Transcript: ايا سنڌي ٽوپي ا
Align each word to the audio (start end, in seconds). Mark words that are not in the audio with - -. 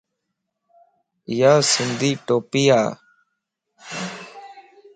ايا 1.29 1.53
سنڌي 1.71 2.11
ٽوپي 2.25 2.63
ا 2.79 2.81